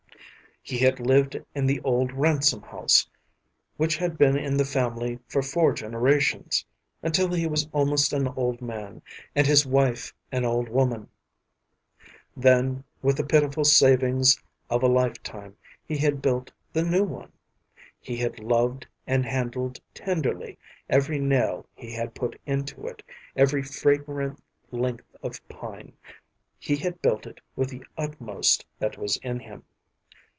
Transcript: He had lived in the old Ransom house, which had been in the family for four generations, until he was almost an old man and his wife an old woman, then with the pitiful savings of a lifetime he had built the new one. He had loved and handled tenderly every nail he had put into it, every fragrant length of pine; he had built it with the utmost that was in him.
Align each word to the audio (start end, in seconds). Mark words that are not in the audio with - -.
He 0.63 0.77
had 0.77 0.99
lived 0.99 1.41
in 1.55 1.65
the 1.65 1.81
old 1.81 2.11
Ransom 2.13 2.61
house, 2.61 3.09
which 3.77 3.97
had 3.97 4.15
been 4.15 4.37
in 4.37 4.57
the 4.57 4.63
family 4.63 5.17
for 5.27 5.41
four 5.41 5.73
generations, 5.73 6.63
until 7.01 7.33
he 7.33 7.47
was 7.47 7.67
almost 7.73 8.13
an 8.13 8.27
old 8.27 8.61
man 8.61 9.01
and 9.35 9.47
his 9.47 9.65
wife 9.65 10.13
an 10.31 10.45
old 10.45 10.69
woman, 10.69 11.09
then 12.37 12.83
with 13.01 13.17
the 13.17 13.23
pitiful 13.25 13.63
savings 13.65 14.39
of 14.69 14.83
a 14.83 14.87
lifetime 14.87 15.57
he 15.83 15.97
had 15.97 16.21
built 16.21 16.51
the 16.71 16.83
new 16.83 17.03
one. 17.03 17.31
He 17.99 18.17
had 18.17 18.39
loved 18.39 18.85
and 19.07 19.25
handled 19.25 19.79
tenderly 19.95 20.59
every 20.87 21.17
nail 21.17 21.65
he 21.73 21.91
had 21.91 22.13
put 22.13 22.39
into 22.45 22.85
it, 22.85 23.01
every 23.35 23.63
fragrant 23.63 24.39
length 24.69 25.15
of 25.23 25.41
pine; 25.49 25.93
he 26.59 26.75
had 26.75 27.01
built 27.01 27.25
it 27.25 27.41
with 27.55 27.69
the 27.69 27.83
utmost 27.97 28.63
that 28.77 28.99
was 28.99 29.17
in 29.17 29.39
him. 29.39 29.63